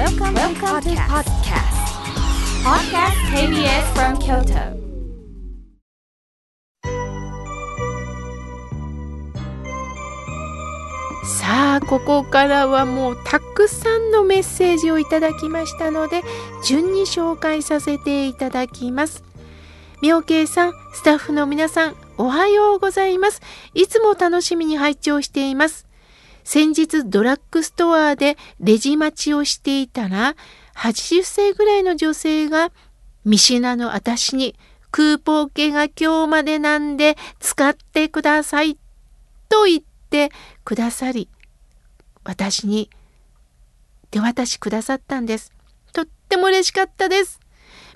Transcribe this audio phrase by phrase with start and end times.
[0.00, 1.76] Welcome, Welcome to podcast.
[2.64, 4.80] Podcast KBS from Kyoto.
[11.22, 16.22] さあここからはもうたくさんのメッセージをいただきましたので
[16.64, 19.22] 順に紹介させていただきます
[20.00, 23.42] 妙慶さんスタッフの皆さんおはようございます
[23.74, 25.89] いつも楽しみに拝聴しています
[26.52, 30.34] 先日ドラッグストアでレジ待ちをしていたら
[30.74, 32.72] 80歳ぐらいの女性が
[33.24, 34.56] 見品の私に
[34.90, 38.76] クーポン券が今日までなんで使ってください
[39.48, 40.30] と言って
[40.64, 41.28] くださり
[42.24, 42.90] 私に
[44.10, 45.52] 手渡しくださったんです。
[45.92, 47.39] とっても嬉しかったです。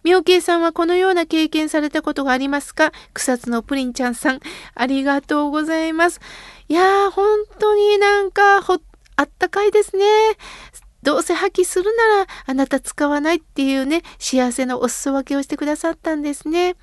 [0.05, 2.93] 妙慶さんはこのような経験されたことがありますか？
[3.15, 4.41] 草津のプリンちゃんさん、
[4.75, 6.21] ありがとうございます。
[6.69, 8.79] いやー、本当になんかほ、
[9.17, 10.05] あったかいですね。
[11.03, 16.77] どうせ破棄するならあなた使わないっていうね、幸せのお裾分けをしてくださったんですね。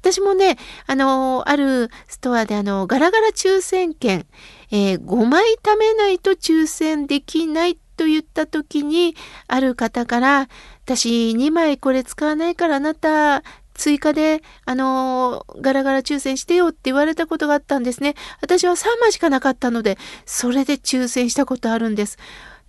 [0.00, 4.26] 私もね、あのあるストアであの、ガラガラ抽選券、
[4.70, 9.14] えー、5枚貯めないと抽選できないと言った時に、
[9.46, 10.48] ある方から、
[10.84, 13.42] 私2枚これ使わないからあなた
[13.74, 18.14] 追加で、あのー、ガラガラ抽選してよって言われたことがあったんですね。
[18.40, 22.18] 私は3枚しかなかったので、それで抽選したことあるんです。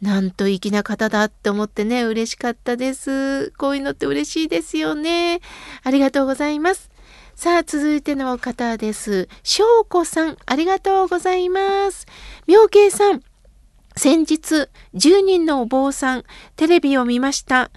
[0.01, 3.51] なんと粋な方だって思ってね、嬉しかったです。
[3.57, 5.41] こういうのって嬉しいですよね。
[5.83, 6.89] ありがとうございます。
[7.39, 9.29] さあ、続いての方です。
[9.43, 12.05] 翔子さん、ありがとうございます。
[12.47, 13.21] 妙慶さん、
[13.95, 16.25] 先日、10人のお坊さん、
[16.57, 17.71] テレビを見ました。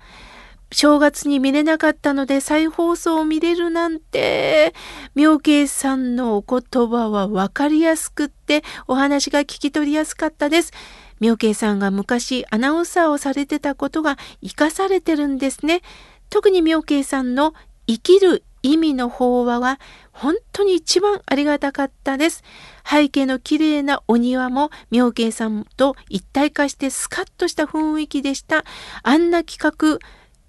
[0.73, 4.75] 正月に見れなかったので再放送を見れるなんて、
[5.15, 10.73] 妙慶さんのお言葉はわかりやすくってお話が聞き取りやすかったです。
[11.21, 15.83] 妙慶さんが昔アナウンサーをされてたことが活かされてるんですね。
[16.31, 17.55] 特に妙慶さんの
[17.87, 19.81] 生きる意味の法話は
[20.13, 22.43] 本当に一番ありがたかったです。
[22.89, 28.65] 背景の綺麗なお庭も妙慶さんと一体化してスカッとした雰囲気でした。
[29.03, 29.99] あんな企画、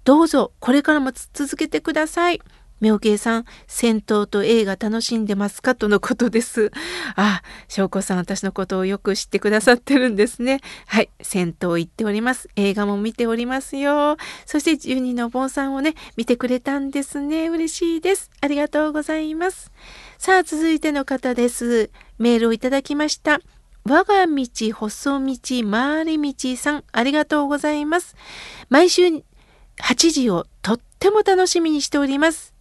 [0.04, 2.40] どうぞこれからも続けてください。
[2.84, 5.74] 妙慶さん、戦闘と映画楽しんでますか？
[5.74, 6.70] とのことです。
[7.16, 10.60] あ、翔子さん、私のことをよく知ってくださってるんですね。
[10.86, 12.50] はい、戦闘行っております。
[12.56, 14.18] 映画も見ておりますよ。
[14.44, 17.48] そして、十二の坊さんをね、見てくれたんですね。
[17.48, 18.30] 嬉しいです。
[18.42, 19.72] ありがとうございます。
[20.18, 21.90] さあ、続いての方です。
[22.18, 23.40] メールをいただきました。
[23.86, 28.14] 我が道、細道、回り道さん、ありがとうございます。
[28.68, 29.22] 毎週8
[30.10, 32.53] 時をとっても楽しみにしております。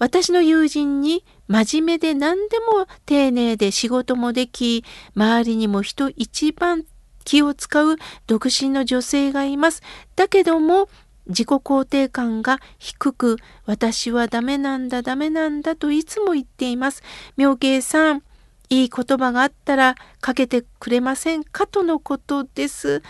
[0.00, 4.84] 私の友人に真面目で何でも丁寧で仕事もでき、
[5.14, 6.84] 周りにも人一番
[7.24, 7.96] 気を使う
[8.26, 9.82] 独身の女性がいます。
[10.16, 10.88] だけども、
[11.26, 17.02] 自己肯定感が低く、私はダメなんだ、ダメなんだといつも言っています。
[17.36, 18.22] 妙慶さん、
[18.70, 21.66] いい言葉があったらかけてくれませんか？
[21.66, 23.02] とのことです。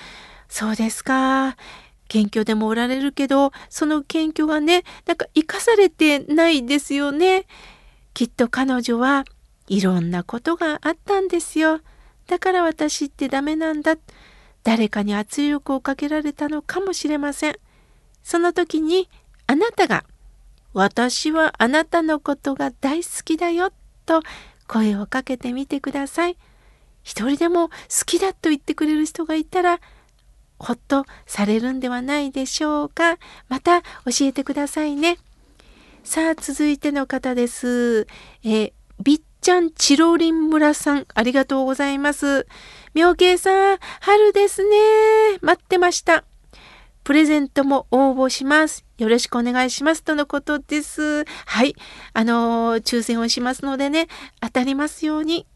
[0.49, 1.57] そうですか。
[2.11, 7.47] 謙虚でもおられるけど、その謙虚がね、なんか生かされてないですよね。
[8.13, 9.25] きっと彼女は
[9.69, 11.81] いろんなことがあったんですよ。
[12.27, 13.95] だから私ってダメなんだ。
[14.65, 17.57] 誰かに圧力をかけられたのかもしれません。
[18.25, 19.09] その時に
[19.47, 20.05] あなたが
[20.75, 23.71] 私はあなたのことが大好きだよ
[24.05, 24.23] と
[24.67, 26.37] 声をかけてみてください。
[27.05, 29.81] 一人でも好きだと言ってくれる人がいたら
[30.61, 33.19] ほっとされるんではないでしょうか？
[33.49, 33.87] また教
[34.23, 35.17] えてくださいね。
[36.05, 38.07] さあ、続いての方です。
[38.45, 38.73] え、
[39.03, 42.47] びっちゃんチロリン村さん、ありがとうございます。
[42.93, 44.77] 妙慶さん、春ですね。
[45.41, 46.25] 待ってました。
[47.05, 48.85] プレゼントも応募します。
[48.99, 50.03] よろしくお願いします。
[50.03, 51.25] とのことです。
[51.47, 51.75] はい。
[52.13, 54.09] あのー、抽選をしますのでね、
[54.41, 55.47] 当たりますように。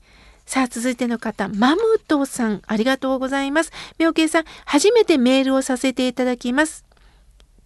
[0.47, 3.73] さあ、続いての方、マムトさん、ありがとうございます。
[3.99, 6.85] 妙慶さん、初めてメールをさせていただきます。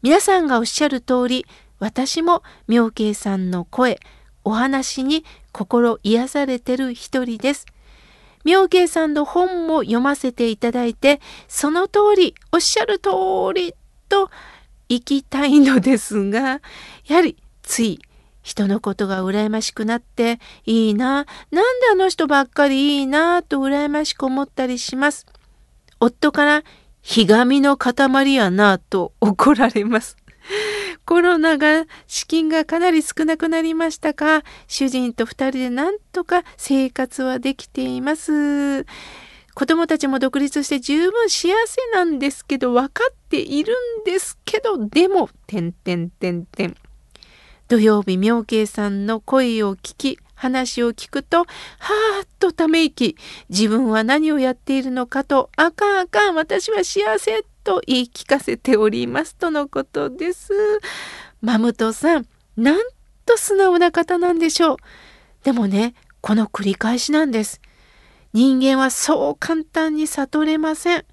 [0.00, 1.44] 皆さんがおっしゃる通り、
[1.80, 3.98] 私も妙慶さんの声、
[4.44, 7.66] お話に心癒されてる一人です。
[8.44, 13.10] 妙慶さんの本も読ませていただいて、その通り、おっしゃる通
[13.54, 13.74] り
[14.08, 14.30] と
[14.88, 16.60] 行きたいのですが、
[17.06, 18.00] やはりつい
[18.48, 25.26] 人のことが羨ましくなっていいな、なんであの人ばっかりいいなと羨ましく思ったりします。
[26.00, 26.62] 夫から
[27.02, 30.16] ひがみの塊やなと怒られます。
[31.04, 38.86] コロナが資金がかなり少なくなりましたが、主人と二人でなんとか生活はできています。
[39.54, 46.76] 子供たちも独立して十分幸せなんですけど、分かっているんですけど、でも、てんてんてんてん。
[47.68, 53.16] 土曜日、妙慶さんの声を聞き、話を聞くと、はーっとため息、
[53.50, 60.52] 自分は何をやっているのかと、あかんあかん、私は幸せと言い聞かせておりますとのことです。
[61.42, 62.26] マムトさん、
[62.56, 62.80] なん
[63.26, 64.76] と素直な方なんでしょう。
[65.44, 65.92] でもね、
[66.22, 67.60] この繰り返しなんです。
[68.32, 71.04] 人間はそう簡単に悟れません。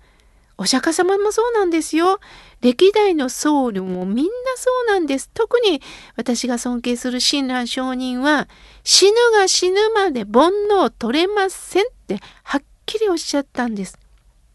[0.57, 2.19] お釈迦様もそうなんですよ。
[2.61, 5.29] 歴代の僧侶もみんなそうなんです。
[5.33, 5.81] 特に
[6.15, 8.47] 私が尊敬する親鸞上人は
[8.83, 13.99] 死ぬが死ぬまで煩悩取れませんってはっきりおっしゃったんです。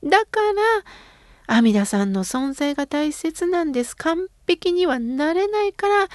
[0.03, 0.41] だか
[1.47, 3.95] ら阿弥陀さんの存在が大切なんです。
[3.97, 6.09] 完璧にはなれないから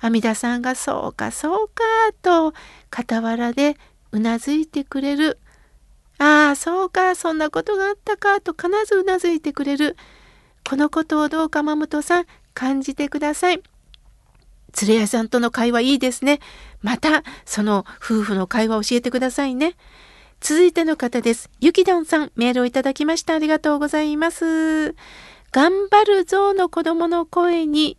[0.00, 1.84] 阿弥陀さんがそうかそうか
[2.22, 2.52] と
[2.90, 3.76] 傍らで
[4.10, 5.38] うなずいてくれる。
[6.20, 9.96] ああ、そうか、そんなことがあったか、と必ずうなずいてくれる。
[10.68, 13.62] このことをどうか、まむとさん、感じてください。
[14.72, 16.40] 鶴屋さんとの会話いいですね。
[16.82, 19.76] また、その夫婦の会話教えてくださいね。
[20.40, 21.48] 続いての方です。
[21.58, 23.32] ゆきどんさん、メールをいただきました。
[23.32, 24.94] ありがとうございます。
[25.52, 27.96] 頑張るぞの子供の声に、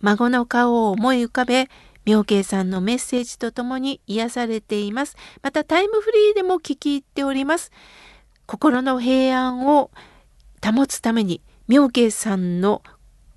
[0.00, 1.70] 孫の顔を思い浮かべ、
[2.06, 5.16] 妙慶さんのメッセージとともに癒されています。
[5.42, 7.72] またタイムフリーでも聞き入っております。
[8.46, 9.90] 心の平安を
[10.64, 12.82] 保つために妙慶さんの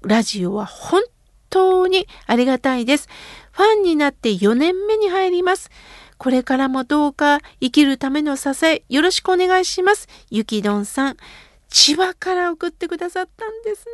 [0.04, 1.02] ラジオは本
[1.50, 3.10] 当にありがたいです。
[3.52, 5.72] ファンになって4年目に入ります。
[6.20, 10.08] これからもどうか生きるための支えよろしくお願いします。
[10.30, 11.18] ゆきどんさん。
[11.70, 13.86] 千葉から送ってくださったんです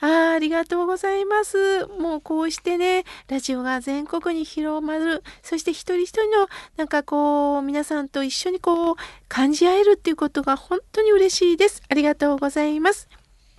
[0.00, 0.08] ね。
[0.08, 1.86] あありがとうございます。
[1.86, 5.22] もうこうしてね、ラジオが全国に広まる。
[5.42, 8.94] そして一人一人のなんかこう、皆さんと一緒にこう、
[9.28, 11.82] 感じ合えるっていうことが本当に嬉しいです。
[11.88, 13.08] ありがとうございます。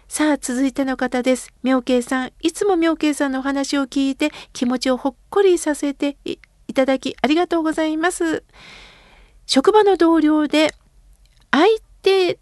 [0.09, 1.53] さあ、続いての方です。
[1.63, 2.33] 妙慶さん。
[2.41, 8.43] いつも妙慶さんのお話を聞いて気持ちをほっこりさせていただきありがとうございます。
[9.45, 10.73] 職場の同僚で
[11.49, 11.65] 相
[12.01, 12.39] 手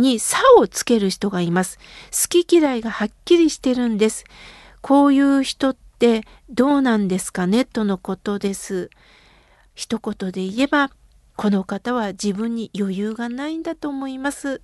[0.00, 1.78] に差をつける人がいます。
[2.10, 4.24] 好き嫌いがはっきりしてるんです。
[4.80, 8.90] こういう人ってどうなんですかねとのことです。
[9.74, 10.90] 一言で言えば、
[11.36, 14.60] この方は自分に余裕がないんだと思います。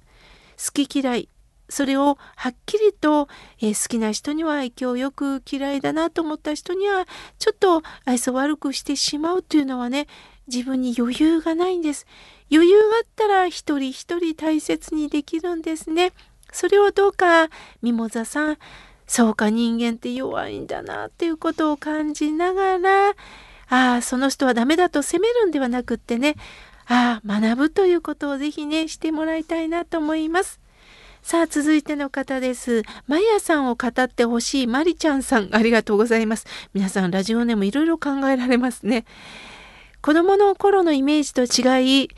[0.59, 1.29] 好き嫌い、
[1.69, 3.29] それをはっきりと、
[3.61, 7.07] えー、好きな人には今日よく嫌いだなと思った人には
[7.39, 10.07] ちょっと愛想悪くしてしまうというのはね
[10.47, 12.07] 自分に余裕がないんです。
[12.51, 16.13] 余裕があったら一人一人大切にできるんですね。
[16.53, 17.49] それをどうか
[17.83, 18.59] ミモザさん
[19.07, 23.11] そうか人間って弱いんだなっていうことを感じながら
[23.69, 26.37] ああその人はダメだと責めるんではなくってね
[26.87, 30.61] ああ学ぶということをぜひねしてもらいたいなと思います。
[31.23, 32.83] さあ続いての方です。
[33.09, 36.47] マヤさんを語ってほしいマリちゃんさんありがとうございます。
[36.73, 39.05] 皆さんラジオネームいろいろ考えられますね。
[40.07, 42.09] 子供の頃のイメージと違い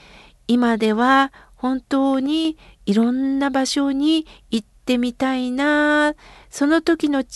[0.46, 6.14] 今では本当にいろんな場所に行ってみたいな
[6.50, 7.26] その時の違う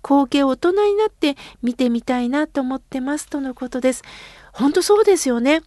[0.00, 4.04] 光景を大人になって見てみたいなと思ってますとのことです。
[4.52, 5.62] 本当そうですよね。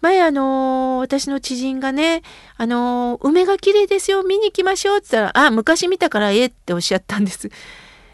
[0.00, 2.22] 前あのー、私の知人がね、
[2.56, 7.50] あのー、梅が綺麗ですよ、見に行きましょうって言ったら、あ、昔見たからええっておっしゃったんです。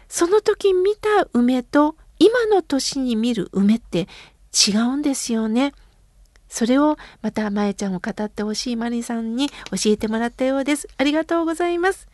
[0.09, 4.09] その時見た梅と今の年に見る梅って
[4.53, 5.73] 違うんですよね。
[6.49, 9.53] それをまたまえちゃんを語ってほしいマリさんに教
[9.87, 10.87] えてもらったようです。
[10.97, 12.07] ありがとうございます。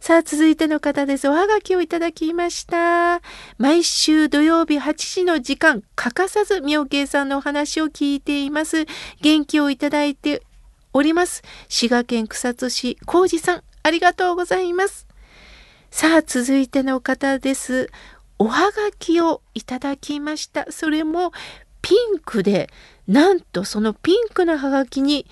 [0.00, 1.28] さあ、続いての方です。
[1.28, 3.22] おはがきをいただきました。
[3.56, 8.84] 毎週土曜日8時の時間、欠かさず妙慶さんのお話を聞いています。
[9.22, 10.42] 元気をいただいて
[10.92, 11.42] おります。
[11.68, 15.08] 滋賀県草津市浩二さん、ありがとうございます。
[15.90, 17.88] さあ、続いての方です。
[18.38, 20.70] おはがきをいただきました。
[20.70, 21.32] それも
[21.84, 22.70] ピンクで
[23.06, 25.26] なんとそのピンクのハガキに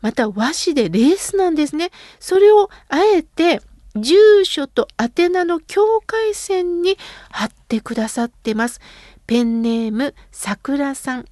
[0.00, 1.90] また和紙でレースなんですね。
[2.20, 3.60] それをあえて
[3.96, 6.96] 住所と宛名の境界線に
[7.30, 8.80] 貼ってくださってます。
[9.26, 11.24] ペンネームさくらさん。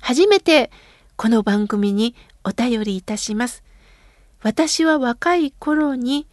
[0.00, 0.70] 初めて
[1.16, 2.14] この番組に
[2.44, 3.64] お便りいたします。
[4.42, 6.28] 私は若い頃に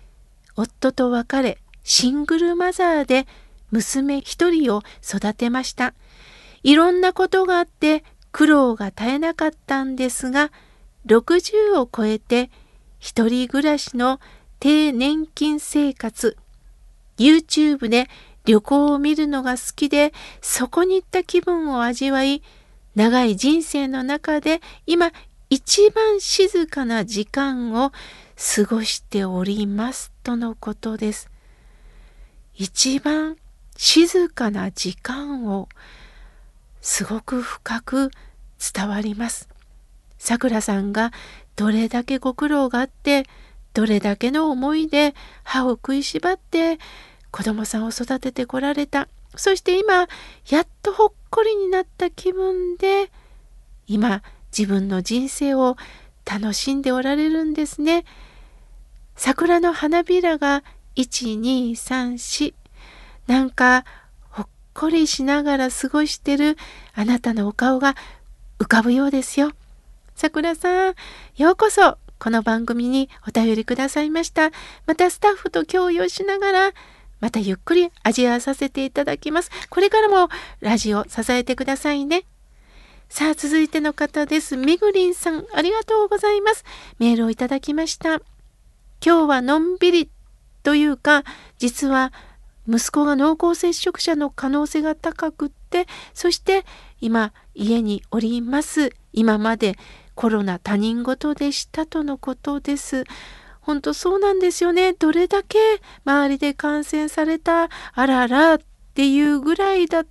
[0.55, 3.25] 夫と別れシングルマザーで
[3.71, 5.95] 娘一人を育てました。
[6.63, 10.51] いろんなことがあって苦労が絶えなかったんですが、
[11.05, 12.49] 60を超えて
[12.99, 14.19] 一人暮らしの
[14.59, 16.37] 低年金生活、
[17.17, 18.07] YouTube で
[18.45, 22.43] 旅行を見るのが好きで、そこに行った気分を味わい、
[22.95, 25.11] 長い人生の中で今
[25.49, 27.91] 一番静かな時間を
[28.55, 31.29] 過ごしておりますとのことです。
[32.53, 33.37] 一番
[33.77, 35.69] 静かな時間を
[36.81, 38.11] すごく深く
[38.73, 39.49] 伝わります。
[40.17, 41.11] さくらさんが
[41.55, 43.25] どれだけご苦労があって
[43.73, 46.77] どれだけの思いで歯を食いしばって
[47.31, 50.07] 子供さんを育ててこられたそして今
[50.49, 53.09] やっとほっこりになった気分で
[53.87, 54.21] 今
[54.55, 55.77] 自分の人生を
[56.25, 58.05] 楽しんでおられるんですね。
[59.15, 60.63] 桜の花びらが
[60.95, 62.53] 1234
[63.27, 63.85] なんか
[64.81, 66.57] こりしながら過ごしてる
[66.95, 67.95] あなたのお顔が
[68.57, 69.51] 浮かぶようですよ。
[70.15, 70.95] 桜さん、
[71.37, 74.49] ようこそこの番組にお便りくださいました。
[74.87, 76.71] またスタッフと共有しながら、
[77.19, 79.51] またゆっくり味わわさせていただきます。
[79.69, 80.29] これからも
[80.61, 82.23] ラジオ支えてくださいね。
[83.07, 84.57] さあ、続いての方です。
[84.57, 86.65] みぐりんさん、ありがとうございます。
[86.97, 88.15] メールをいただきました。
[89.05, 90.09] 今日はのんびり
[90.63, 91.23] というか、
[91.59, 92.11] 実は
[92.67, 96.65] 息子が濃厚接触者の可能性が高くって、そして
[96.99, 98.93] 今家におります。
[99.13, 99.77] 今まで
[100.15, 103.03] コロナ他人事でしたとのことです。
[103.61, 104.93] 本当そうなんですよね。
[104.93, 105.57] どれだけ
[106.03, 108.59] 周りで感染されたあららっ
[108.93, 110.05] ていうぐらいだっ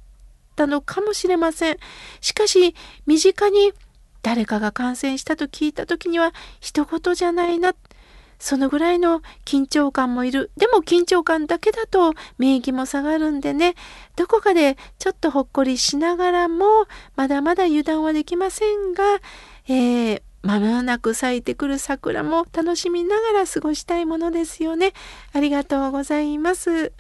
[0.57, 1.77] たのかもしれません。
[2.21, 2.75] しかし
[3.07, 3.73] 身近に
[4.23, 7.75] 誰かが感染したと聞いた時には一言じゃないな。
[8.41, 10.51] そのぐらいの緊張感もいる。
[10.57, 13.75] でも緊張感だけだと免疫も下がるんでね、
[14.17, 16.65] どこかでちょっとほっこりしながらも、
[17.15, 19.21] まだまだ油断はできませんが、
[19.69, 24.95] えー、まもなく咲いてくる桜も楽しみながら過ごしたいものですよね。
[25.35, 26.93] ありがとうございます。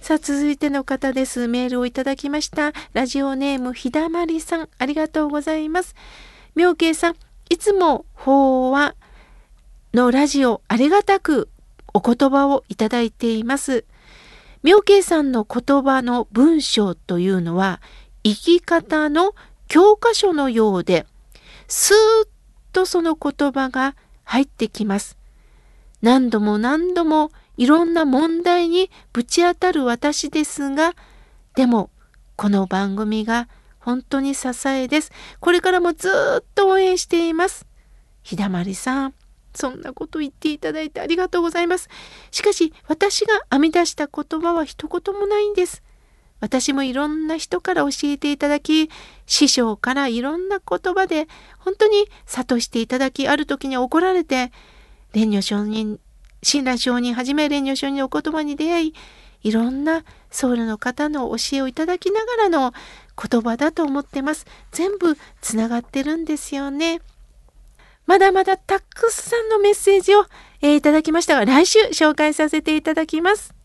[0.00, 1.46] さあ、続いての方です。
[1.46, 2.72] メールをいただきました。
[2.92, 5.94] ラジオネームひだまりさん、ありがとうございます。
[6.56, 7.14] 妙慶さん、
[7.50, 8.96] いつも法話
[9.94, 11.50] のラジオありがたく
[11.92, 13.84] お言葉をいただいています。
[14.62, 17.80] 妙慶さんの言葉の文章というのは
[18.22, 19.34] 生き方の
[19.68, 21.06] 教科書のようで、
[21.68, 22.28] スーッ
[22.72, 25.18] とその言葉が入ってきます。
[26.00, 30.94] 何度も何度もいろんな問題にぶち当たる私ですが、
[31.54, 31.90] でも
[32.36, 35.12] この番組が本当に支えです。
[35.40, 36.08] これからもず
[36.40, 37.66] っと応援しています。
[38.22, 39.14] ひだまりさん、
[39.54, 41.88] そんなこと言っていただいてありがとうございます。
[42.30, 45.82] しかし、私が編み出した言葉は一言もないんです。
[46.40, 48.90] 私もいろんな人から教えていただき、
[49.26, 51.28] 師匠からいろんな言葉で
[51.58, 54.50] 本当に諭していただき、ある時に怒られて、
[55.14, 56.00] 蓮如上人、
[56.42, 58.94] 親鸞上人はじめ蓮如上人のお言葉に出会い、
[59.42, 62.72] いろんな僧侶の方の教えをいただきながらの
[63.30, 64.46] 言葉だと思ってます。
[64.72, 67.00] 全部つながってるんですよね。
[68.06, 70.26] まだまだたくさんのメッセージを、
[70.60, 73.61] えー、いただきましたが、来週紹介させていただきます。